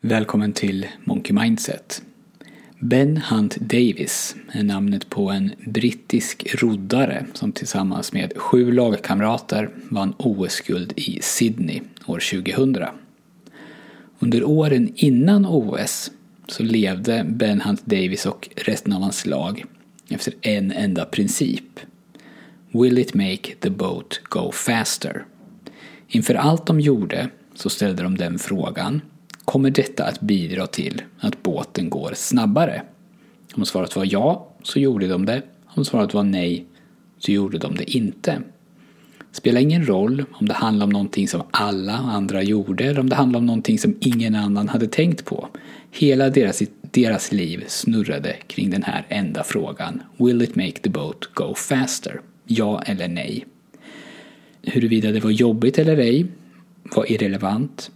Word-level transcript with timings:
Välkommen 0.00 0.52
till 0.52 0.86
Monkey 1.04 1.32
Mindset. 1.32 2.02
Ben 2.78 3.16
Hunt 3.16 3.56
Davis 3.56 4.36
är 4.52 4.62
namnet 4.62 5.10
på 5.10 5.30
en 5.30 5.52
brittisk 5.66 6.54
roddare 6.62 7.26
som 7.34 7.52
tillsammans 7.52 8.12
med 8.12 8.32
sju 8.36 8.72
lagkamrater 8.72 9.70
vann 9.90 10.14
OS-guld 10.18 10.92
i 10.96 11.18
Sydney 11.22 11.80
år 12.06 12.20
2000. 12.42 12.84
Under 14.18 14.44
åren 14.44 14.92
innan 14.94 15.46
OS 15.46 16.10
så 16.46 16.62
levde 16.62 17.24
Ben 17.28 17.60
Hunt 17.60 17.86
Davis 17.86 18.26
och 18.26 18.48
resten 18.56 18.92
av 18.92 19.02
hans 19.02 19.26
lag 19.26 19.64
efter 20.08 20.34
en 20.40 20.72
enda 20.72 21.04
princip. 21.04 21.80
Will 22.70 22.98
it 22.98 23.14
make 23.14 23.54
the 23.60 23.70
boat 23.70 24.20
go 24.28 24.52
faster? 24.52 25.24
Inför 26.08 26.34
allt 26.34 26.66
de 26.66 26.80
gjorde 26.80 27.28
så 27.54 27.70
ställde 27.70 28.02
de 28.02 28.16
den 28.16 28.38
frågan 28.38 29.00
Kommer 29.48 29.70
detta 29.70 30.04
att 30.04 30.20
bidra 30.20 30.66
till 30.66 31.02
att 31.18 31.42
båten 31.42 31.90
går 31.90 32.12
snabbare? 32.14 32.82
Om 33.54 33.66
svaret 33.66 33.96
var 33.96 34.08
ja, 34.10 34.48
så 34.62 34.78
gjorde 34.78 35.08
de 35.08 35.26
det. 35.26 35.42
Om 35.66 35.84
svaret 35.84 36.14
var 36.14 36.22
nej, 36.22 36.66
så 37.18 37.32
gjorde 37.32 37.58
de 37.58 37.74
det 37.74 37.96
inte. 37.96 38.42
Spelar 39.32 39.60
ingen 39.60 39.86
roll 39.86 40.24
om 40.32 40.48
det 40.48 40.54
handlar 40.54 40.86
om 40.86 40.90
någonting 40.90 41.28
som 41.28 41.42
alla 41.50 41.92
andra 41.92 42.42
gjorde 42.42 42.84
eller 42.84 43.00
om 43.00 43.08
det 43.08 43.16
handlar 43.16 43.38
om 43.38 43.46
någonting 43.46 43.78
som 43.78 43.96
ingen 44.00 44.34
annan 44.34 44.68
hade 44.68 44.86
tänkt 44.86 45.24
på. 45.24 45.48
Hela 45.90 46.30
deras, 46.30 46.62
deras 46.80 47.32
liv 47.32 47.64
snurrade 47.66 48.36
kring 48.46 48.70
den 48.70 48.82
här 48.82 49.06
enda 49.08 49.44
frågan. 49.44 50.02
Will 50.16 50.42
it 50.42 50.56
make 50.56 50.72
the 50.82 50.90
boat 50.90 51.30
go 51.34 51.54
faster? 51.54 52.20
Ja 52.46 52.82
eller 52.82 53.08
nej? 53.08 53.46
Huruvida 54.62 55.12
det 55.12 55.20
var 55.20 55.30
jobbigt 55.30 55.78
eller 55.78 55.96
ej 55.96 56.26
var 56.96 57.12
irrelevant. 57.12 57.90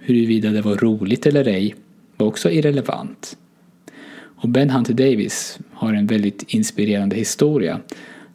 Huruvida 0.00 0.50
det 0.50 0.62
var 0.62 0.76
roligt 0.76 1.26
eller 1.26 1.48
ej 1.48 1.74
var 2.16 2.26
också 2.26 2.50
irrelevant. 2.50 3.36
Och 4.40 4.48
Ben 4.48 4.70
Hunter 4.70 4.94
Davis 4.94 5.58
har 5.72 5.92
en 5.92 6.06
väldigt 6.06 6.44
inspirerande 6.48 7.16
historia 7.16 7.80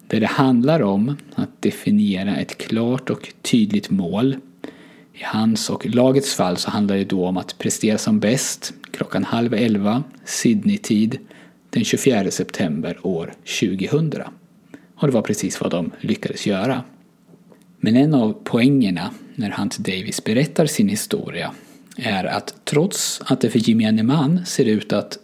där 0.08 0.20
det 0.20 0.28
handlar 0.28 0.82
om 0.82 1.16
att 1.36 1.62
definiera 1.62 2.36
ett 2.36 2.58
klart 2.58 3.10
och 3.10 3.34
tydligt 3.42 3.90
mål. 3.90 4.36
I 5.14 5.24
hans 5.24 5.70
och 5.70 5.86
lagets 5.86 6.34
fall 6.34 6.58
så 6.58 6.72
handlar 6.72 6.96
det 6.96 7.04
då 7.04 7.28
om 7.28 7.38
att 7.38 7.58
prestera 7.58 7.98
som 7.98 8.20
bäst 8.20 8.74
klockan 8.92 9.24
halv 9.24 9.54
elva 9.54 10.04
Sydney-tid 10.26 11.20
den 11.70 11.84
24 11.84 12.32
september 12.32 12.98
år 13.02 13.34
2000. 13.62 14.14
Och 14.96 15.08
det 15.08 15.14
var 15.14 15.22
precis 15.22 15.62
vad 15.62 15.72
de 15.72 15.92
lyckades 16.00 16.48
göra. 16.48 16.84
Men 17.86 17.96
en 17.96 18.14
av 18.14 18.34
poängerna 18.44 19.14
när 19.36 19.50
Hunt 19.52 19.78
Davis 19.78 20.24
berättar 20.24 20.66
sin 20.66 20.90
historia 20.90 21.52
är 21.98 22.24
att 22.24 22.56
trots 22.66 23.22
att 23.26 23.42
det 23.42 23.50
för 23.50 23.70
gemene 23.70 24.04
man 24.04 24.46
ser 24.46 24.66
ut 24.66 24.94
att 24.94 25.18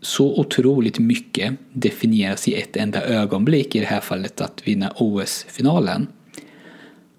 så 0.00 0.40
otroligt 0.40 0.98
mycket 0.98 1.54
definieras 1.72 2.48
i 2.48 2.54
ett 2.54 2.76
enda 2.76 3.02
ögonblick, 3.02 3.74
i 3.74 3.80
det 3.80 3.86
här 3.86 4.00
fallet 4.00 4.40
att 4.40 4.68
vinna 4.68 4.92
OS-finalen, 4.96 6.06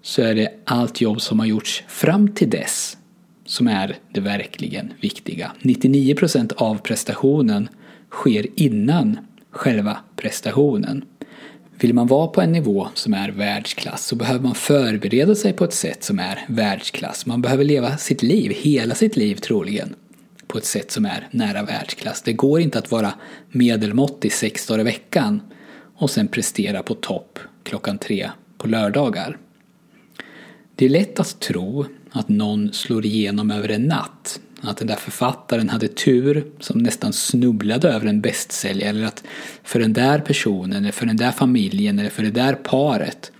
så 0.02 0.22
är 0.22 0.34
det 0.34 0.50
allt 0.64 1.00
jobb 1.00 1.20
som 1.20 1.38
har 1.38 1.46
gjorts 1.46 1.84
fram 1.88 2.28
till 2.28 2.50
dess 2.50 2.96
som 3.44 3.68
är 3.68 3.96
det 4.12 4.20
verkligen 4.20 4.92
viktiga. 5.00 5.52
99% 5.62 6.52
av 6.56 6.78
prestationen 6.78 7.68
sker 8.10 8.46
innan 8.54 9.18
själva 9.50 9.98
prestationen. 10.16 11.04
Vill 11.80 11.94
man 11.94 12.06
vara 12.06 12.26
på 12.26 12.40
en 12.40 12.52
nivå 12.52 12.88
som 12.94 13.14
är 13.14 13.28
världsklass 13.28 14.06
så 14.06 14.16
behöver 14.16 14.40
man 14.40 14.54
förbereda 14.54 15.34
sig 15.34 15.52
på 15.52 15.64
ett 15.64 15.74
sätt 15.74 16.04
som 16.04 16.18
är 16.18 16.44
världsklass. 16.48 17.26
Man 17.26 17.42
behöver 17.42 17.64
leva 17.64 17.96
sitt 17.96 18.22
liv, 18.22 18.52
hela 18.56 18.94
sitt 18.94 19.16
liv 19.16 19.34
troligen, 19.34 19.94
på 20.46 20.58
ett 20.58 20.64
sätt 20.64 20.90
som 20.90 21.04
är 21.04 21.28
nära 21.30 21.62
världsklass. 21.62 22.22
Det 22.22 22.32
går 22.32 22.60
inte 22.60 22.78
att 22.78 22.90
vara 22.90 23.14
medelmåttig 23.50 24.32
sex 24.32 24.66
dagar 24.66 24.80
i 24.80 24.84
veckan 24.84 25.40
och 25.96 26.10
sen 26.10 26.28
prestera 26.28 26.82
på 26.82 26.94
topp 26.94 27.38
klockan 27.62 27.98
tre 27.98 28.30
på 28.58 28.68
lördagar. 28.68 29.38
Det 30.74 30.84
är 30.84 30.88
lätt 30.88 31.20
att 31.20 31.40
tro 31.40 31.86
att 32.10 32.28
någon 32.28 32.72
slår 32.72 33.06
igenom 33.06 33.50
över 33.50 33.68
en 33.68 33.82
natt 33.82 34.40
att 34.60 34.76
den 34.76 34.86
där 34.86 34.96
författaren 34.96 35.68
hade 35.68 35.88
tur 35.88 36.46
som 36.60 36.78
nästan 36.78 37.12
snubblade 37.12 37.88
över 37.88 38.06
en 38.06 38.20
bästsäljare 38.20 38.90
eller 38.90 39.06
att 39.06 39.24
för 39.62 39.80
den 39.80 39.92
där 39.92 40.18
personen 40.18 40.82
eller 40.82 40.92
för 40.92 41.06
den 41.06 41.16
där 41.16 41.32
familjen 41.32 41.98
eller 41.98 42.10
för 42.10 42.22
det 42.22 42.30
där 42.30 42.54
paret 42.54 43.32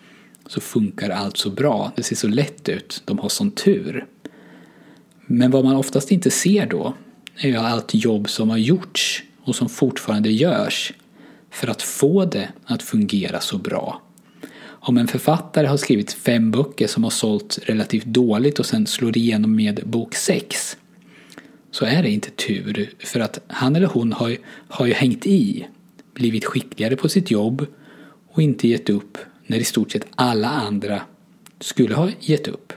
så 0.46 0.60
funkar 0.60 1.10
allt 1.10 1.36
så 1.36 1.50
bra. 1.50 1.92
Det 1.96 2.02
ser 2.02 2.16
så 2.16 2.28
lätt 2.28 2.68
ut. 2.68 3.02
De 3.04 3.18
har 3.18 3.28
sån 3.28 3.50
tur. 3.50 4.06
Men 5.26 5.50
vad 5.50 5.64
man 5.64 5.76
oftast 5.76 6.12
inte 6.12 6.30
ser 6.30 6.66
då 6.66 6.94
är 7.36 7.48
ju 7.48 7.56
allt 7.56 7.94
jobb 7.94 8.30
som 8.30 8.50
har 8.50 8.56
gjorts 8.56 9.22
och 9.42 9.56
som 9.56 9.68
fortfarande 9.68 10.30
görs 10.30 10.92
för 11.50 11.68
att 11.68 11.82
få 11.82 12.24
det 12.24 12.48
att 12.64 12.82
fungera 12.82 13.40
så 13.40 13.58
bra. 13.58 14.02
Om 14.80 14.98
en 14.98 15.08
författare 15.08 15.66
har 15.66 15.76
skrivit 15.76 16.12
fem 16.12 16.50
böcker 16.50 16.86
som 16.86 17.04
har 17.04 17.10
sålt 17.10 17.58
relativt 17.62 18.04
dåligt 18.04 18.58
och 18.58 18.66
sen 18.66 18.86
slår 18.86 19.16
igenom 19.16 19.56
med 19.56 19.82
bok 19.84 20.14
sex 20.14 20.76
så 21.70 21.84
är 21.84 22.02
det 22.02 22.10
inte 22.10 22.30
tur. 22.30 22.90
För 22.98 23.20
att 23.20 23.40
han 23.46 23.76
eller 23.76 23.86
hon 23.86 24.12
har, 24.12 24.36
har 24.68 24.86
ju 24.86 24.92
hängt 24.92 25.26
i, 25.26 25.66
blivit 26.14 26.44
skickligare 26.44 26.96
på 26.96 27.08
sitt 27.08 27.30
jobb 27.30 27.66
och 28.28 28.42
inte 28.42 28.68
gett 28.68 28.90
upp 28.90 29.18
när 29.46 29.58
i 29.58 29.64
stort 29.64 29.92
sett 29.92 30.06
alla 30.14 30.48
andra 30.48 31.02
skulle 31.60 31.94
ha 31.94 32.10
gett 32.20 32.48
upp. 32.48 32.72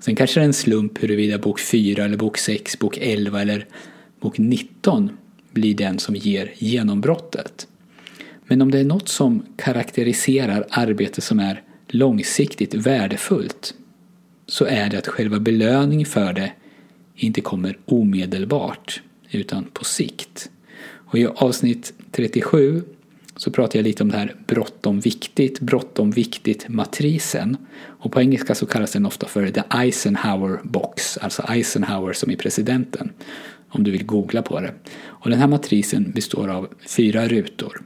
Sen 0.00 0.16
kanske 0.16 0.40
det 0.40 0.44
är 0.44 0.46
en 0.46 0.52
slump 0.52 1.02
huruvida 1.02 1.38
bok 1.38 1.60
4 1.60 2.04
eller 2.04 2.16
bok 2.16 2.38
6, 2.38 2.78
bok 2.78 2.98
11 3.00 3.42
eller 3.42 3.66
bok 4.20 4.38
19 4.38 5.10
blir 5.52 5.74
den 5.74 5.98
som 5.98 6.14
ger 6.14 6.52
genombrottet. 6.58 7.66
Men 8.46 8.62
om 8.62 8.70
det 8.70 8.78
är 8.78 8.84
något 8.84 9.08
som 9.08 9.46
karaktäriserar 9.56 10.66
arbete 10.70 11.20
som 11.20 11.40
är 11.40 11.62
långsiktigt 11.88 12.74
värdefullt 12.74 13.74
så 14.46 14.64
är 14.64 14.90
det 14.90 14.98
att 14.98 15.06
själva 15.08 15.38
belöningen 15.38 16.06
för 16.06 16.32
det 16.32 16.52
inte 17.16 17.40
kommer 17.40 17.78
omedelbart 17.84 19.02
utan 19.30 19.64
på 19.64 19.84
sikt. 19.84 20.50
Och 21.14 21.18
I 21.18 21.26
avsnitt 21.26 21.92
37 22.10 22.82
så 23.36 23.50
pratar 23.50 23.78
jag 23.78 23.84
lite 23.84 24.02
om 24.02 24.08
det 24.08 24.16
här 24.16 24.36
bråttom 24.46 25.00
viktigt, 25.00 25.60
bråttom 25.60 26.10
viktigt 26.10 26.68
matrisen. 26.68 27.56
Och 27.76 28.12
på 28.12 28.20
engelska 28.20 28.54
så 28.54 28.66
kallas 28.66 28.92
den 28.92 29.06
ofta 29.06 29.26
för 29.26 29.50
the 29.50 29.62
Eisenhower 29.70 30.60
box, 30.64 31.18
alltså 31.18 31.42
Eisenhower 31.48 32.12
som 32.12 32.30
är 32.30 32.36
presidenten. 32.36 33.12
Om 33.68 33.84
du 33.84 33.90
vill 33.90 34.06
googla 34.06 34.42
på 34.42 34.60
det. 34.60 34.74
Och 34.96 35.30
den 35.30 35.38
här 35.38 35.46
matrisen 35.46 36.12
består 36.14 36.48
av 36.48 36.68
fyra 36.86 37.28
rutor. 37.28 37.82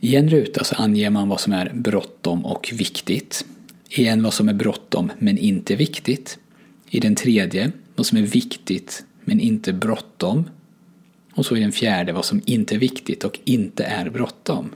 I 0.00 0.16
en 0.16 0.28
ruta 0.28 0.64
så 0.64 0.74
anger 0.74 1.10
man 1.10 1.28
vad 1.28 1.40
som 1.40 1.52
är 1.52 1.72
bråttom 1.74 2.44
och 2.44 2.70
viktigt. 2.72 3.44
I 3.90 4.06
en 4.06 4.22
vad 4.22 4.34
som 4.34 4.48
är 4.48 4.54
bråttom 4.54 5.12
men 5.18 5.38
inte 5.38 5.76
viktigt. 5.76 6.38
I 6.90 7.00
den 7.00 7.14
tredje 7.14 7.72
vad 7.98 8.06
som 8.06 8.18
är 8.18 8.22
viktigt 8.22 9.04
men 9.24 9.40
inte 9.40 9.72
bråttom. 9.72 10.50
Och 11.34 11.46
så 11.46 11.56
i 11.56 11.60
den 11.60 11.72
fjärde 11.72 12.12
vad 12.12 12.24
som 12.24 12.42
inte 12.44 12.74
är 12.74 12.78
viktigt 12.78 13.24
och 13.24 13.40
inte 13.44 13.84
är 13.84 14.10
bråttom. 14.10 14.74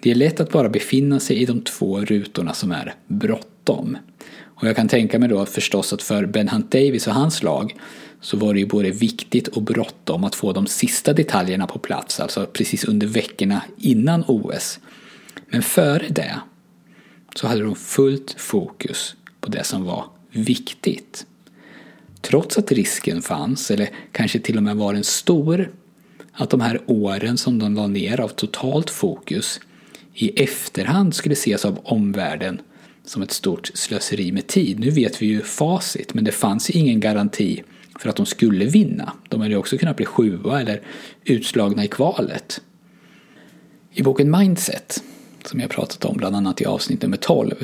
Det 0.00 0.10
är 0.10 0.14
lätt 0.14 0.40
att 0.40 0.52
bara 0.52 0.68
befinna 0.68 1.20
sig 1.20 1.36
i 1.36 1.44
de 1.44 1.60
två 1.60 2.00
rutorna 2.00 2.54
som 2.54 2.72
är 2.72 2.94
bråttom. 3.06 3.96
Och 4.40 4.68
jag 4.68 4.76
kan 4.76 4.88
tänka 4.88 5.18
mig 5.18 5.28
då 5.28 5.46
förstås 5.46 5.92
att 5.92 6.02
för 6.02 6.26
Ben 6.26 6.48
Hunt 6.48 6.70
Davis 6.70 7.06
och 7.06 7.14
hans 7.14 7.42
lag 7.42 7.76
så 8.20 8.36
var 8.36 8.54
det 8.54 8.60
ju 8.60 8.66
både 8.66 8.90
viktigt 8.90 9.48
och 9.48 9.62
bråttom 9.62 10.24
att 10.24 10.34
få 10.34 10.52
de 10.52 10.66
sista 10.66 11.12
detaljerna 11.12 11.66
på 11.66 11.78
plats, 11.78 12.20
alltså 12.20 12.46
precis 12.46 12.84
under 12.84 13.06
veckorna 13.06 13.62
innan 13.76 14.24
OS. 14.26 14.80
Men 15.48 15.62
före 15.62 16.08
det 16.08 16.40
så 17.34 17.46
hade 17.46 17.62
de 17.62 17.74
fullt 17.74 18.34
fokus 18.38 19.16
på 19.40 19.50
det 19.50 19.64
som 19.64 19.84
var 19.84 20.04
viktigt. 20.30 21.26
Trots 22.22 22.58
att 22.58 22.72
risken 22.72 23.22
fanns, 23.22 23.70
eller 23.70 23.88
kanske 24.12 24.38
till 24.38 24.56
och 24.56 24.62
med 24.62 24.76
var 24.76 24.94
en 24.94 25.04
stor, 25.04 25.72
att 26.32 26.50
de 26.50 26.60
här 26.60 26.80
åren 26.86 27.38
som 27.38 27.58
de 27.58 27.74
la 27.74 27.86
ner 27.86 28.20
av 28.20 28.28
totalt 28.28 28.90
fokus 28.90 29.60
i 30.14 30.42
efterhand 30.42 31.14
skulle 31.14 31.32
ses 31.32 31.64
av 31.64 31.78
omvärlden 31.84 32.60
som 33.04 33.22
ett 33.22 33.32
stort 33.32 33.70
slöseri 33.74 34.32
med 34.32 34.46
tid. 34.46 34.80
Nu 34.80 34.90
vet 34.90 35.22
vi 35.22 35.26
ju 35.26 35.42
facit, 35.42 36.14
men 36.14 36.24
det 36.24 36.32
fanns 36.32 36.70
ingen 36.70 37.00
garanti 37.00 37.62
för 37.98 38.08
att 38.08 38.16
de 38.16 38.26
skulle 38.26 38.64
vinna. 38.64 39.12
De 39.28 39.40
hade 39.40 39.56
också 39.56 39.78
kunnat 39.78 39.96
bli 39.96 40.06
sjua 40.06 40.60
eller 40.60 40.80
utslagna 41.24 41.84
i 41.84 41.88
kvalet. 41.88 42.60
I 43.92 44.02
boken 44.02 44.30
Mindset, 44.30 45.02
som 45.44 45.60
jag 45.60 45.70
pratat 45.70 46.04
om 46.04 46.16
bland 46.16 46.36
annat 46.36 46.60
i 46.60 46.64
avsnitt 46.64 47.02
nummer 47.02 47.16
12, 47.16 47.54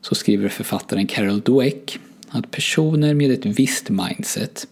så 0.00 0.14
skriver 0.14 0.48
författaren 0.48 1.06
Carol 1.06 1.40
Dweck 1.40 1.98
att 2.34 2.50
personer 2.50 3.14
med 3.14 3.30
ett 3.30 3.46
visst 3.46 3.90
mindset, 3.90 4.66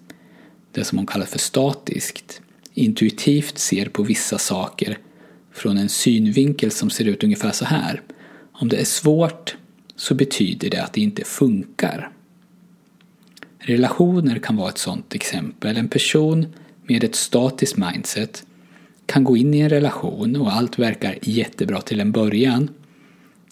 det 0.72 0.84
som 0.84 0.98
hon 0.98 1.06
kallar 1.06 1.26
för 1.26 1.38
statiskt, 1.38 2.40
intuitivt 2.74 3.58
ser 3.58 3.88
på 3.88 4.02
vissa 4.02 4.38
saker 4.38 4.98
från 5.52 5.78
en 5.78 5.88
synvinkel 5.88 6.70
som 6.70 6.90
ser 6.90 7.04
ut 7.04 7.24
ungefär 7.24 7.52
så 7.52 7.64
här. 7.64 8.02
Om 8.52 8.68
det 8.68 8.76
är 8.76 8.84
svårt 8.84 9.56
så 9.96 10.14
betyder 10.14 10.70
det 10.70 10.82
att 10.82 10.92
det 10.92 11.00
inte 11.00 11.24
funkar. 11.24 12.10
Relationer 13.58 14.38
kan 14.38 14.56
vara 14.56 14.68
ett 14.68 14.78
sådant 14.78 15.14
exempel. 15.14 15.76
En 15.76 15.88
person 15.88 16.46
med 16.86 17.04
ett 17.04 17.14
statiskt 17.14 17.76
mindset 17.76 18.46
kan 19.06 19.24
gå 19.24 19.36
in 19.36 19.54
i 19.54 19.60
en 19.60 19.68
relation 19.68 20.36
och 20.36 20.52
allt 20.52 20.78
verkar 20.78 21.18
jättebra 21.22 21.80
till 21.80 22.00
en 22.00 22.12
början. 22.12 22.70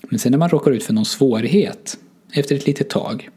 Men 0.03 0.19
sen 0.19 0.33
när 0.33 0.39
man 0.39 0.49
råkar 0.49 0.71
ut 0.71 0.83
för 0.83 0.93
någon 0.93 1.05
svårighet 1.05 1.99
efter 2.33 2.57
ett 2.57 2.67
litet 2.67 2.91
tag 2.91 3.31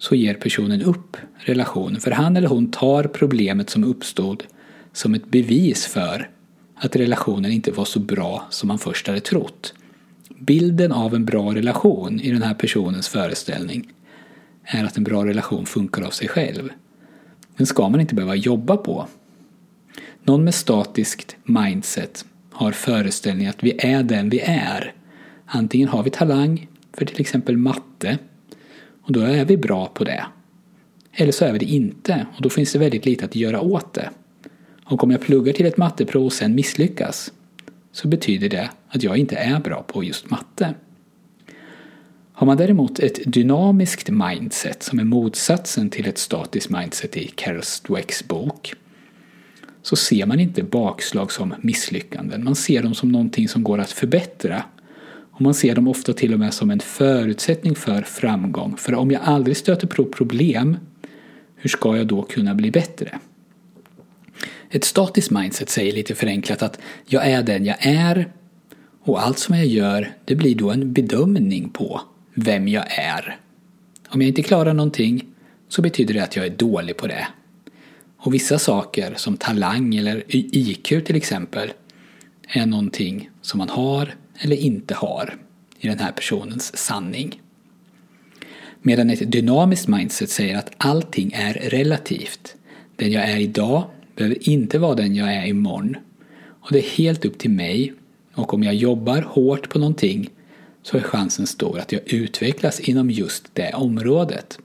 så 0.00 0.14
ger 0.14 0.34
personen 0.34 0.82
upp 0.82 1.16
relationen 1.36 2.00
för 2.00 2.10
han 2.10 2.36
eller 2.36 2.48
hon 2.48 2.70
tar 2.70 3.04
problemet 3.04 3.70
som 3.70 3.84
uppstod 3.84 4.44
som 4.92 5.14
ett 5.14 5.30
bevis 5.30 5.86
för 5.86 6.30
att 6.74 6.96
relationen 6.96 7.52
inte 7.52 7.72
var 7.72 7.84
så 7.84 8.00
bra 8.00 8.46
som 8.50 8.68
man 8.68 8.78
först 8.78 9.06
hade 9.06 9.20
trott. 9.20 9.74
Bilden 10.38 10.92
av 10.92 11.14
en 11.14 11.24
bra 11.24 11.54
relation 11.54 12.20
i 12.20 12.30
den 12.30 12.42
här 12.42 12.54
personens 12.54 13.08
föreställning 13.08 13.92
är 14.64 14.84
att 14.84 14.96
en 14.96 15.04
bra 15.04 15.24
relation 15.24 15.66
funkar 15.66 16.02
av 16.02 16.10
sig 16.10 16.28
själv. 16.28 16.68
Den 17.56 17.66
ska 17.66 17.88
man 17.88 18.00
inte 18.00 18.14
behöva 18.14 18.34
jobba 18.34 18.76
på. 18.76 19.06
Någon 20.22 20.44
med 20.44 20.54
statiskt 20.54 21.36
mindset 21.44 22.24
har 22.50 22.72
föreställningen 22.72 23.50
att 23.50 23.64
vi 23.64 23.74
är 23.78 24.02
den 24.02 24.30
vi 24.30 24.40
är. 24.40 24.94
Antingen 25.46 25.88
har 25.88 26.02
vi 26.02 26.10
talang 26.10 26.68
för 26.92 27.04
till 27.04 27.20
exempel 27.20 27.56
matte 27.56 28.18
och 29.02 29.12
då 29.12 29.20
är 29.20 29.44
vi 29.44 29.56
bra 29.56 29.86
på 29.86 30.04
det. 30.04 30.24
Eller 31.12 31.32
så 31.32 31.44
är 31.44 31.52
vi 31.52 31.58
det 31.58 31.64
inte 31.66 32.26
och 32.36 32.42
då 32.42 32.50
finns 32.50 32.72
det 32.72 32.78
väldigt 32.78 33.06
lite 33.06 33.24
att 33.24 33.36
göra 33.36 33.60
åt 33.60 33.94
det. 33.94 34.10
Och 34.84 35.04
om 35.04 35.10
jag 35.10 35.20
pluggar 35.20 35.52
till 35.52 35.66
ett 35.66 35.76
matteprov 35.76 36.24
och 36.24 36.32
sen 36.32 36.54
misslyckas 36.54 37.32
så 37.92 38.08
betyder 38.08 38.48
det 38.48 38.70
att 38.88 39.02
jag 39.02 39.16
inte 39.16 39.36
är 39.36 39.60
bra 39.60 39.82
på 39.82 40.04
just 40.04 40.30
matte. 40.30 40.74
Har 42.32 42.46
man 42.46 42.56
däremot 42.56 42.98
ett 42.98 43.32
dynamiskt 43.32 44.10
mindset 44.10 44.82
som 44.82 44.98
är 44.98 45.04
motsatsen 45.04 45.90
till 45.90 46.08
ett 46.08 46.18
statiskt 46.18 46.70
mindset 46.70 47.16
i 47.16 47.26
Carol 47.26 47.62
Dwecks 47.88 48.28
bok 48.28 48.74
så 49.82 49.96
ser 49.96 50.26
man 50.26 50.40
inte 50.40 50.62
bakslag 50.62 51.32
som 51.32 51.54
misslyckanden. 51.60 52.44
Man 52.44 52.56
ser 52.56 52.82
dem 52.82 52.94
som 52.94 53.12
någonting 53.12 53.48
som 53.48 53.62
går 53.62 53.78
att 53.78 53.90
förbättra. 53.90 54.64
Och 55.30 55.40
man 55.40 55.54
ser 55.54 55.74
dem 55.74 55.88
ofta 55.88 56.12
till 56.12 56.32
och 56.32 56.38
med 56.38 56.54
som 56.54 56.70
en 56.70 56.80
förutsättning 56.80 57.74
för 57.74 58.02
framgång. 58.02 58.76
För 58.76 58.94
om 58.94 59.10
jag 59.10 59.22
aldrig 59.24 59.56
stöter 59.56 59.86
på 59.86 60.04
problem, 60.04 60.76
hur 61.56 61.70
ska 61.70 61.96
jag 61.96 62.06
då 62.06 62.22
kunna 62.22 62.54
bli 62.54 62.70
bättre? 62.70 63.18
Ett 64.70 64.84
statiskt 64.84 65.30
mindset 65.30 65.70
säger 65.70 65.92
lite 65.92 66.14
förenklat 66.14 66.62
att 66.62 66.78
jag 67.06 67.26
är 67.26 67.42
den 67.42 67.64
jag 67.64 67.76
är 67.80 68.32
och 69.02 69.22
allt 69.22 69.38
som 69.38 69.54
jag 69.54 69.66
gör 69.66 70.12
det 70.24 70.34
blir 70.34 70.54
då 70.54 70.70
en 70.70 70.92
bedömning 70.92 71.68
på 71.68 72.00
vem 72.34 72.68
jag 72.68 72.84
är. 72.98 73.36
Om 74.08 74.20
jag 74.20 74.28
inte 74.28 74.42
klarar 74.42 74.74
någonting 74.74 75.26
så 75.68 75.82
betyder 75.82 76.14
det 76.14 76.22
att 76.22 76.36
jag 76.36 76.46
är 76.46 76.50
dålig 76.50 76.96
på 76.96 77.06
det. 77.06 77.26
Och 78.16 78.34
vissa 78.34 78.58
saker 78.58 79.14
som 79.16 79.36
talang 79.36 79.94
eller 79.94 80.22
IQ 80.26 80.88
till 81.06 81.16
exempel 81.16 81.72
är 82.48 82.66
någonting 82.66 83.30
som 83.42 83.58
man 83.58 83.68
har 83.68 84.14
eller 84.40 84.56
inte 84.56 84.94
har 84.94 85.36
i 85.80 85.88
den 85.88 85.98
här 85.98 86.12
personens 86.12 86.76
sanning. 86.76 87.40
Medan 88.82 89.10
ett 89.10 89.32
dynamiskt 89.32 89.88
mindset 89.88 90.30
säger 90.30 90.58
att 90.58 90.72
allting 90.76 91.32
är 91.34 91.54
relativt. 91.54 92.56
Den 92.96 93.12
jag 93.12 93.24
är 93.24 93.36
idag 93.36 93.84
behöver 94.16 94.48
inte 94.48 94.78
vara 94.78 94.94
den 94.94 95.14
jag 95.14 95.34
är 95.34 95.46
imorgon. 95.46 95.96
Och 96.60 96.72
det 96.72 96.78
är 96.78 96.96
helt 96.96 97.24
upp 97.24 97.38
till 97.38 97.50
mig 97.50 97.92
och 98.34 98.54
om 98.54 98.62
jag 98.62 98.74
jobbar 98.74 99.22
hårt 99.22 99.68
på 99.68 99.78
någonting 99.78 100.30
så 100.82 100.96
är 100.96 101.00
chansen 101.00 101.46
stor 101.46 101.78
att 101.78 101.92
jag 101.92 102.12
utvecklas 102.12 102.80
inom 102.80 103.10
just 103.10 103.54
det 103.54 103.72
området. 103.74 104.58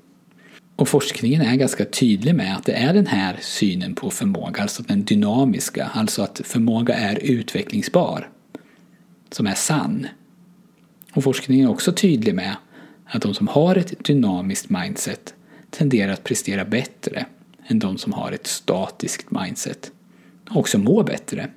Och 0.75 0.87
forskningen 0.87 1.41
är 1.41 1.55
ganska 1.55 1.85
tydlig 1.85 2.35
med 2.35 2.55
att 2.55 2.65
det 2.65 2.73
är 2.73 2.93
den 2.93 3.07
här 3.07 3.37
synen 3.41 3.95
på 3.95 4.09
förmåga, 4.09 4.61
alltså 4.61 4.83
den 4.83 5.03
dynamiska, 5.03 5.89
alltså 5.93 6.21
att 6.21 6.41
förmåga 6.43 6.93
är 6.93 7.19
utvecklingsbar, 7.21 8.29
som 9.31 9.47
är 9.47 9.55
sann. 9.55 10.07
Och 11.13 11.23
forskningen 11.23 11.67
är 11.67 11.71
också 11.71 11.91
tydlig 11.91 12.35
med 12.35 12.55
att 13.05 13.21
de 13.21 13.33
som 13.33 13.47
har 13.47 13.75
ett 13.75 14.05
dynamiskt 14.05 14.69
mindset 14.69 15.33
tenderar 15.69 16.13
att 16.13 16.23
prestera 16.23 16.65
bättre 16.65 17.25
än 17.67 17.79
de 17.79 17.97
som 17.97 18.13
har 18.13 18.31
ett 18.31 18.47
statiskt 18.47 19.31
mindset. 19.31 19.91
Och 20.49 20.57
också 20.57 20.77
må 20.77 21.03
bättre. 21.03 21.49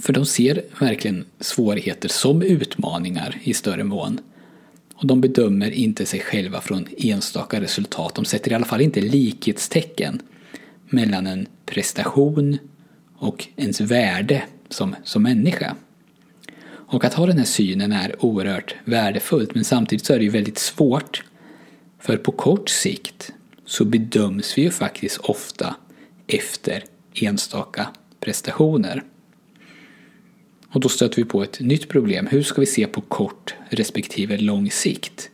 För 0.00 0.12
de 0.12 0.26
ser 0.26 0.62
verkligen 0.80 1.24
svårigheter 1.40 2.08
som 2.08 2.42
utmaningar 2.42 3.38
i 3.42 3.54
större 3.54 3.84
mån. 3.84 4.20
Och 4.94 5.06
de 5.06 5.20
bedömer 5.20 5.70
inte 5.70 6.06
sig 6.06 6.20
själva 6.20 6.60
från 6.60 6.86
enstaka 6.98 7.60
resultat. 7.60 8.14
De 8.14 8.24
sätter 8.24 8.52
i 8.52 8.54
alla 8.54 8.64
fall 8.64 8.80
inte 8.80 9.00
likhetstecken 9.00 10.20
mellan 10.88 11.26
en 11.26 11.46
prestation 11.66 12.58
och 13.16 13.46
ens 13.56 13.80
värde 13.80 14.42
som, 14.68 14.94
som 15.04 15.22
människa. 15.22 15.76
Och 16.90 17.04
att 17.04 17.14
ha 17.14 17.26
den 17.26 17.38
här 17.38 17.44
synen 17.44 17.92
är 17.92 18.24
oerhört 18.24 18.74
värdefullt 18.84 19.54
men 19.54 19.64
samtidigt 19.64 20.06
så 20.06 20.14
är 20.14 20.18
det 20.18 20.24
ju 20.24 20.30
väldigt 20.30 20.58
svårt. 20.58 21.24
För 21.98 22.16
på 22.16 22.32
kort 22.32 22.68
sikt 22.68 23.32
så 23.64 23.84
bedöms 23.84 24.58
vi 24.58 24.62
ju 24.62 24.70
faktiskt 24.70 25.18
ofta 25.18 25.76
efter 26.26 26.84
enstaka 27.14 27.88
prestationer. 28.20 29.02
Och 30.70 30.80
då 30.80 30.88
stöter 30.88 31.16
vi 31.16 31.24
på 31.24 31.42
ett 31.42 31.60
nytt 31.60 31.88
problem. 31.88 32.26
Hur 32.26 32.42
ska 32.42 32.60
vi 32.60 32.66
se 32.66 32.86
på 32.86 33.00
kort 33.00 33.54
respektive 33.68 34.36
lång 34.36 34.70
sikt? 34.70 35.30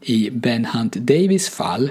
I 0.00 0.30
Ben 0.30 0.64
Hunt 0.64 0.94
Davis 0.94 1.48
fall 1.48 1.90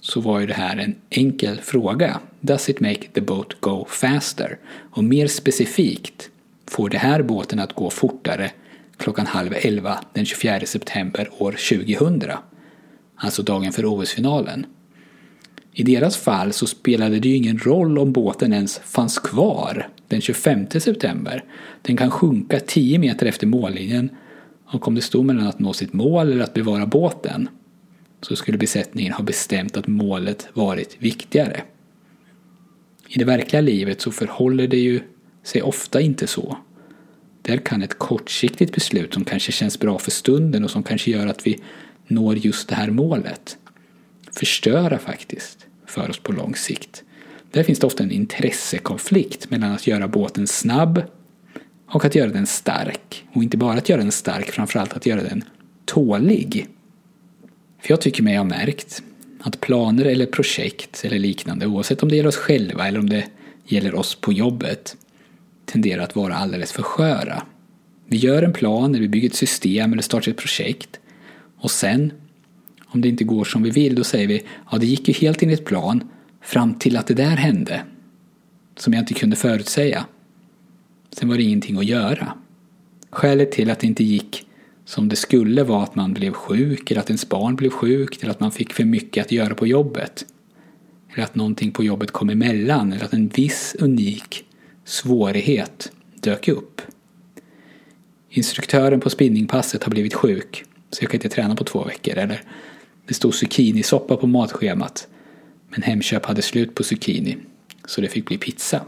så 0.00 0.20
var 0.20 0.40
ju 0.40 0.46
det 0.46 0.54
här 0.54 0.76
en 0.76 0.94
enkel 1.10 1.60
fråga. 1.60 2.20
Does 2.40 2.68
it 2.68 2.80
make 2.80 3.08
the 3.12 3.20
boat 3.20 3.60
go 3.60 3.86
faster? 3.88 4.58
Och 4.90 5.04
mer 5.04 5.26
specifikt, 5.26 6.30
får 6.66 6.88
det 6.88 6.98
här 6.98 7.22
båten 7.22 7.58
att 7.58 7.72
gå 7.72 7.90
fortare 7.90 8.50
klockan 8.96 9.26
halv 9.26 9.54
elva 9.56 9.98
den 10.12 10.24
24 10.24 10.60
september 10.66 11.28
år 11.38 11.52
2000? 11.52 12.30
Alltså 13.16 13.42
dagen 13.42 13.72
för 13.72 13.84
OS-finalen. 13.86 14.66
I 15.72 15.82
deras 15.82 16.16
fall 16.16 16.52
så 16.52 16.66
spelade 16.66 17.18
det 17.18 17.28
ju 17.28 17.36
ingen 17.36 17.58
roll 17.58 17.98
om 17.98 18.12
båten 18.12 18.52
ens 18.52 18.78
fanns 18.78 19.18
kvar 19.18 19.88
den 20.08 20.20
25 20.20 20.66
september. 20.70 21.44
Den 21.82 21.96
kan 21.96 22.10
sjunka 22.10 22.60
10 22.60 22.98
meter 22.98 23.26
efter 23.26 23.46
mållinjen 23.46 24.10
och 24.66 24.88
om 24.88 24.94
det 24.94 25.00
stod 25.00 25.24
mellan 25.24 25.46
att 25.46 25.58
nå 25.58 25.72
sitt 25.72 25.92
mål 25.92 26.32
eller 26.32 26.44
att 26.44 26.54
bevara 26.54 26.86
båten 26.86 27.48
så 28.20 28.36
skulle 28.36 28.58
besättningen 28.58 29.12
ha 29.12 29.24
bestämt 29.24 29.76
att 29.76 29.86
målet 29.86 30.48
varit 30.52 30.96
viktigare. 30.98 31.62
I 33.08 33.18
det 33.18 33.24
verkliga 33.24 33.60
livet 33.60 34.00
så 34.00 34.10
förhåller 34.10 34.66
det 34.66 34.78
ju 34.78 35.00
sig 35.44 35.62
ofta 35.62 36.00
inte 36.00 36.26
så. 36.26 36.56
Där 37.42 37.56
kan 37.56 37.82
ett 37.82 37.98
kortsiktigt 37.98 38.74
beslut 38.74 39.14
som 39.14 39.24
kanske 39.24 39.52
känns 39.52 39.78
bra 39.78 39.98
för 39.98 40.10
stunden 40.10 40.64
och 40.64 40.70
som 40.70 40.82
kanske 40.82 41.10
gör 41.10 41.26
att 41.26 41.46
vi 41.46 41.60
når 42.06 42.36
just 42.36 42.68
det 42.68 42.74
här 42.74 42.90
målet 42.90 43.56
förstöra 44.32 44.98
faktiskt 44.98 45.66
för 45.86 46.10
oss 46.10 46.18
på 46.18 46.32
lång 46.32 46.54
sikt. 46.54 47.02
Där 47.50 47.62
finns 47.62 47.78
det 47.78 47.86
ofta 47.86 48.02
en 48.02 48.10
intressekonflikt 48.10 49.50
mellan 49.50 49.72
att 49.72 49.86
göra 49.86 50.08
båten 50.08 50.46
snabb 50.46 51.02
och 51.86 52.04
att 52.04 52.14
göra 52.14 52.30
den 52.30 52.46
stark. 52.46 53.24
Och 53.32 53.42
inte 53.42 53.56
bara 53.56 53.78
att 53.78 53.88
göra 53.88 54.00
den 54.00 54.12
stark, 54.12 54.50
framförallt 54.50 54.92
att 54.92 55.06
göra 55.06 55.22
den 55.22 55.44
tålig. 55.84 56.66
För 57.80 57.90
jag 57.90 58.00
tycker 58.00 58.22
mig 58.22 58.36
ha 58.36 58.44
märkt 58.44 59.02
att 59.40 59.60
planer 59.60 60.04
eller 60.04 60.26
projekt 60.26 61.04
eller 61.04 61.18
liknande, 61.18 61.66
oavsett 61.66 62.02
om 62.02 62.08
det 62.08 62.16
gäller 62.16 62.28
oss 62.28 62.36
själva 62.36 62.88
eller 62.88 62.98
om 62.98 63.10
det 63.10 63.24
gäller 63.64 63.94
oss 63.94 64.14
på 64.14 64.32
jobbet, 64.32 64.96
tenderar 65.66 66.02
att 66.02 66.16
vara 66.16 66.34
alldeles 66.34 66.72
för 66.72 66.82
sköra. 66.82 67.42
Vi 68.06 68.16
gör 68.16 68.42
en 68.42 68.52
plan, 68.52 68.90
eller 68.90 69.02
vi 69.02 69.08
bygger 69.08 69.28
ett 69.28 69.34
system 69.34 69.92
eller 69.92 70.02
startar 70.02 70.32
ett 70.32 70.38
projekt 70.38 71.00
och 71.58 71.70
sen, 71.70 72.12
om 72.86 73.00
det 73.00 73.08
inte 73.08 73.24
går 73.24 73.44
som 73.44 73.62
vi 73.62 73.70
vill, 73.70 73.94
då 73.94 74.04
säger 74.04 74.26
vi 74.26 74.42
ja, 74.70 74.78
det 74.78 74.86
gick 74.86 75.08
ju 75.08 75.14
helt 75.14 75.42
enligt 75.42 75.64
plan 75.64 76.04
Fram 76.44 76.74
till 76.74 76.96
att 76.96 77.06
det 77.06 77.14
där 77.14 77.36
hände. 77.36 77.82
Som 78.76 78.92
jag 78.92 79.02
inte 79.02 79.14
kunde 79.14 79.36
förutsäga. 79.36 80.06
Sen 81.10 81.28
var 81.28 81.36
det 81.36 81.42
ingenting 81.42 81.78
att 81.78 81.84
göra. 81.84 82.34
Skälet 83.10 83.52
till 83.52 83.70
att 83.70 83.78
det 83.78 83.86
inte 83.86 84.04
gick 84.04 84.46
som 84.84 85.08
det 85.08 85.16
skulle 85.16 85.62
var 85.62 85.82
att 85.82 85.94
man 85.94 86.14
blev 86.14 86.32
sjuk, 86.32 86.90
eller 86.90 87.00
att 87.00 87.10
ens 87.10 87.28
barn 87.28 87.56
blev 87.56 87.70
sjukt, 87.70 88.22
eller 88.22 88.30
att 88.30 88.40
man 88.40 88.52
fick 88.52 88.72
för 88.72 88.84
mycket 88.84 89.24
att 89.26 89.32
göra 89.32 89.54
på 89.54 89.66
jobbet. 89.66 90.26
Eller 91.12 91.24
att 91.24 91.34
någonting 91.34 91.72
på 91.72 91.84
jobbet 91.84 92.10
kom 92.10 92.30
emellan, 92.30 92.92
eller 92.92 93.04
att 93.04 93.12
en 93.12 93.28
viss 93.28 93.76
unik 93.78 94.44
svårighet 94.84 95.92
dök 96.20 96.48
upp. 96.48 96.82
Instruktören 98.30 99.00
på 99.00 99.10
spinningpasset 99.10 99.84
har 99.84 99.90
blivit 99.90 100.14
sjuk, 100.14 100.64
så 100.90 101.04
jag 101.04 101.10
kan 101.10 101.18
inte 101.18 101.28
träna 101.28 101.56
på 101.56 101.64
två 101.64 101.84
veckor. 101.84 102.18
Eller 102.18 102.42
det 103.06 103.14
stod 103.14 103.34
zucchinisoppa 103.34 104.16
på 104.16 104.26
matschemat, 104.26 105.08
men 105.68 105.82
Hemköp 105.82 106.26
hade 106.26 106.42
slut 106.42 106.74
på 106.74 106.82
zucchini, 106.82 107.36
så 107.84 108.00
det 108.00 108.08
fick 108.08 108.26
bli 108.26 108.38
pizza. 108.38 108.80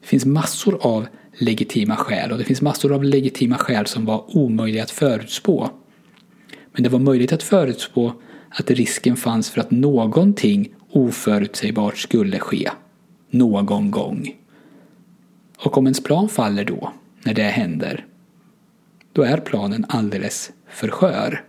Det 0.00 0.06
finns 0.06 0.24
massor 0.24 0.78
av 0.86 1.06
legitima 1.38 1.96
skäl 1.96 2.32
och 2.32 2.38
det 2.38 2.44
finns 2.44 2.62
massor 2.62 2.92
av 2.92 3.04
legitima 3.04 3.58
skäl 3.58 3.86
som 3.86 4.04
var 4.04 4.36
omöjliga 4.36 4.82
att 4.82 4.90
förutspå. 4.90 5.70
Men 6.72 6.82
det 6.82 6.88
var 6.88 6.98
möjligt 6.98 7.32
att 7.32 7.42
förutspå 7.42 8.12
att 8.50 8.70
risken 8.70 9.16
fanns 9.16 9.50
för 9.50 9.60
att 9.60 9.70
någonting 9.70 10.74
oförutsägbart 10.90 11.98
skulle 11.98 12.38
ske. 12.38 12.70
Någon 13.30 13.90
gång. 13.90 14.41
Och 15.64 15.78
om 15.78 15.86
ens 15.86 16.02
plan 16.02 16.28
faller 16.28 16.64
då, 16.64 16.92
när 17.24 17.34
det 17.34 17.42
händer, 17.42 18.06
då 19.12 19.22
är 19.22 19.36
planen 19.36 19.86
alldeles 19.88 20.52
för 20.68 20.88
skör. 20.88 21.44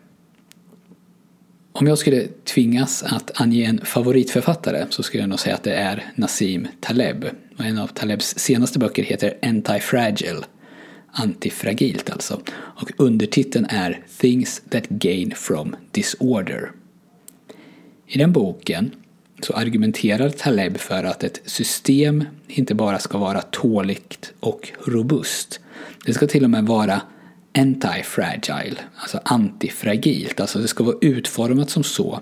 Om 1.72 1.88
jag 1.88 1.98
skulle 1.98 2.28
tvingas 2.44 3.04
att 3.04 3.42
ange 3.42 3.66
en 3.66 3.86
favoritförfattare 3.86 4.86
så 4.90 5.04
skulle 5.04 5.24
jag 5.24 5.30
nog 5.30 5.40
säga 5.40 5.56
att 5.56 5.64
det 5.64 5.74
är 5.74 6.12
Nassim 6.16 6.68
Taleb. 6.80 7.26
Och 7.58 7.66
en 7.66 7.78
av 7.78 7.88
Talebs 7.88 8.40
senaste 8.40 8.80
böcker 8.80 9.04
heter 9.04 9.38
Anti-Fragile. 9.42 10.44
Antifragilt 11.12 12.10
alltså. 12.10 12.42
Och 12.56 12.92
undertiteln 12.98 13.66
är 13.70 14.04
Things 14.18 14.62
that 14.70 14.90
gain 14.90 15.32
from 15.36 15.76
disorder. 15.92 16.72
I 18.08 18.18
den 18.18 18.32
boken 18.32 18.92
så 19.44 19.54
argumenterar 19.54 20.30
Taleb 20.30 20.78
för 20.78 21.04
att 21.04 21.24
ett 21.24 21.42
system 21.46 22.24
inte 22.48 22.76
bara 22.76 23.00
ska 23.00 23.18
vara 23.18 23.42
tåligt 23.42 24.34
och 24.40 24.72
robust. 24.86 25.60
Det 26.06 26.14
ska 26.14 26.28
till 26.28 26.44
och 26.44 26.50
med 26.50 26.66
vara 26.66 27.02
anti-fragile, 27.54 28.78
alltså 28.96 29.20
antifragilt. 29.26 30.40
Alltså 30.40 30.60
det 30.60 30.68
ska 30.68 30.84
vara 30.84 30.98
utformat 31.02 31.70
som 31.70 31.84
så 31.84 32.22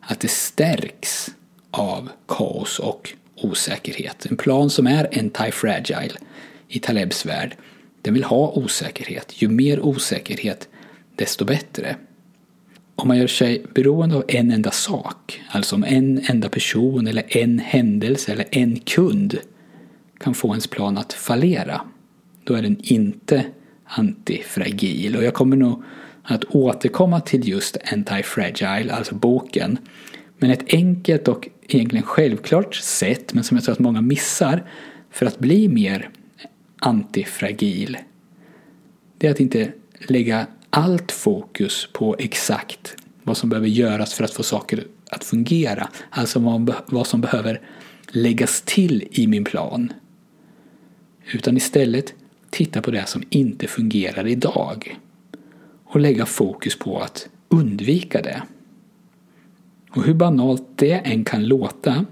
att 0.00 0.20
det 0.20 0.30
stärks 0.30 1.30
av 1.70 2.08
kaos 2.28 2.78
och 2.78 3.12
osäkerhet. 3.36 4.26
En 4.26 4.36
plan 4.36 4.70
som 4.70 4.86
är 4.86 5.08
anti-fragile 5.12 6.16
i 6.68 6.78
Talebs 6.78 7.26
värld, 7.26 7.56
den 8.02 8.14
vill 8.14 8.24
ha 8.24 8.52
osäkerhet. 8.52 9.42
Ju 9.42 9.48
mer 9.48 9.80
osäkerhet, 9.80 10.68
desto 11.16 11.44
bättre. 11.44 11.96
Om 13.00 13.08
man 13.08 13.18
gör 13.18 13.26
sig 13.26 13.66
beroende 13.74 14.16
av 14.16 14.24
en 14.28 14.50
enda 14.50 14.70
sak, 14.70 15.40
alltså 15.48 15.76
om 15.76 15.84
en 15.84 16.20
enda 16.28 16.48
person 16.48 17.06
eller 17.06 17.36
en 17.36 17.58
händelse 17.58 18.32
eller 18.32 18.44
en 18.50 18.76
kund 18.76 19.38
kan 20.18 20.34
få 20.34 20.48
ens 20.48 20.66
plan 20.66 20.98
att 20.98 21.12
fallera, 21.12 21.80
då 22.44 22.54
är 22.54 22.62
den 22.62 22.76
inte 22.82 23.44
antifragil. 23.84 25.16
Och 25.16 25.24
jag 25.24 25.34
kommer 25.34 25.56
nog 25.56 25.82
att 26.22 26.44
återkomma 26.44 27.20
till 27.20 27.48
just 27.48 27.76
Anti-Fragile, 27.76 28.90
alltså 28.90 29.14
boken. 29.14 29.78
Men 30.38 30.50
ett 30.50 30.74
enkelt 30.74 31.28
och 31.28 31.48
egentligen 31.68 32.06
självklart 32.06 32.74
sätt, 32.74 33.34
men 33.34 33.44
som 33.44 33.56
jag 33.56 33.64
tror 33.64 33.72
att 33.72 33.78
många 33.78 34.00
missar, 34.00 34.70
för 35.10 35.26
att 35.26 35.38
bli 35.38 35.68
mer 35.68 36.10
antifragil, 36.78 37.98
det 39.18 39.26
är 39.26 39.30
att 39.30 39.40
inte 39.40 39.72
lägga 40.08 40.46
allt 40.70 41.12
fokus 41.12 41.88
på 41.92 42.16
exakt 42.18 42.96
vad 43.22 43.36
som 43.36 43.48
behöver 43.48 43.68
göras 43.68 44.14
för 44.14 44.24
att 44.24 44.34
få 44.34 44.42
saker 44.42 44.84
att 45.10 45.24
fungera. 45.24 45.88
Alltså 46.10 46.62
vad 46.86 47.06
som 47.06 47.20
behöver 47.20 47.60
läggas 48.08 48.62
till 48.62 49.08
i 49.10 49.26
min 49.26 49.44
plan. 49.44 49.92
Utan 51.32 51.56
istället 51.56 52.14
titta 52.50 52.82
på 52.82 52.90
det 52.90 53.08
som 53.08 53.22
inte 53.30 53.66
fungerar 53.66 54.26
idag 54.26 54.98
och 55.84 56.00
lägga 56.00 56.26
fokus 56.26 56.78
på 56.78 57.00
att 57.00 57.28
undvika 57.48 58.22
det. 58.22 58.42
Och 59.90 60.04
hur 60.04 60.14
banalt 60.14 60.68
det 60.76 60.92
än 60.92 61.24
kan 61.24 61.46
låta 61.46 62.04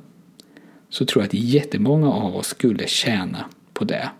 så 0.88 1.04
tror 1.06 1.22
jag 1.22 1.26
att 1.26 1.34
jättemånga 1.34 2.12
av 2.12 2.36
oss 2.36 2.46
skulle 2.46 2.86
tjäna 2.86 3.44
på 3.72 3.84
det. 3.84 4.10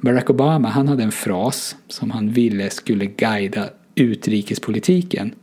Barack 0.00 0.30
Obama 0.30 0.68
han 0.68 0.88
hade 0.88 1.02
en 1.02 1.12
fras 1.12 1.76
som 1.88 2.10
han 2.10 2.32
ville 2.32 2.70
skulle 2.70 3.06
guida 3.06 3.70
utrikespolitiken 3.94 5.34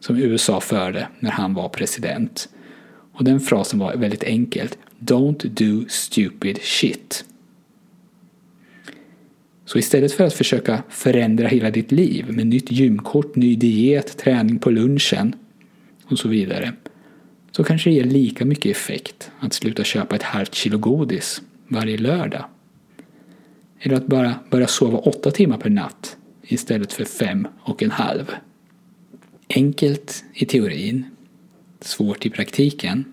som 0.00 0.16
USA 0.16 0.60
förde 0.60 1.08
när 1.20 1.30
han 1.30 1.54
var 1.54 1.68
president. 1.68 2.48
Och 3.12 3.24
den 3.24 3.40
frasen 3.40 3.78
var 3.78 3.96
väldigt 3.96 4.24
enkelt. 4.24 4.78
Don't 4.98 5.48
do 5.48 5.88
stupid 5.88 6.58
shit. 6.62 7.24
Så 9.64 9.78
istället 9.78 10.12
för 10.12 10.24
att 10.24 10.34
försöka 10.34 10.82
förändra 10.88 11.48
hela 11.48 11.70
ditt 11.70 11.92
liv 11.92 12.32
med 12.32 12.46
nytt 12.46 12.72
gymkort, 12.72 13.36
ny 13.36 13.56
diet, 13.56 14.18
träning 14.18 14.58
på 14.58 14.70
lunchen 14.70 15.34
och 16.04 16.18
så 16.18 16.28
vidare 16.28 16.72
så 17.52 17.64
kanske 17.64 17.90
det 17.90 17.94
ger 17.94 18.04
lika 18.04 18.44
mycket 18.44 18.76
effekt 18.76 19.30
att 19.40 19.52
sluta 19.52 19.84
köpa 19.84 20.16
ett 20.16 20.22
halvt 20.22 20.54
kilo 20.54 20.78
godis 20.78 21.42
varje 21.68 21.98
lördag. 21.98 22.44
Eller 23.80 23.96
att 23.96 24.06
bara 24.06 24.34
börja 24.50 24.66
sova 24.66 24.98
åtta 24.98 25.30
timmar 25.30 25.58
per 25.58 25.70
natt 25.70 26.16
istället 26.42 26.92
för 26.92 27.04
fem 27.04 27.48
och 27.62 27.82
en 27.82 27.90
halv. 27.90 28.30
Enkelt 29.48 30.24
i 30.34 30.46
teorin, 30.46 31.04
svårt 31.80 32.26
i 32.26 32.30
praktiken. 32.30 33.04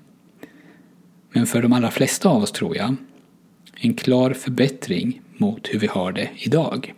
Men 1.32 1.48
för 1.48 1.62
de 1.62 1.74
allra 1.74 1.92
flesta 1.92 2.30
av 2.30 2.44
oss 2.44 2.52
tror 2.52 2.78
jag 2.78 2.96
en 3.76 3.94
klar 3.94 4.34
förbättring 4.34 5.22
mot 5.38 5.68
hur 5.68 5.80
vi 5.80 5.88
har 5.88 6.12
det 6.12 6.30
idag. 6.36 6.94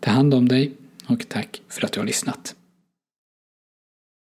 Ta 0.00 0.10
hand 0.10 0.34
om 0.34 0.48
dig 0.48 0.72
och 1.06 1.28
tack 1.28 1.62
för 1.68 1.84
att 1.84 1.92
du 1.92 2.00
har 2.00 2.06
lyssnat. 2.06 2.54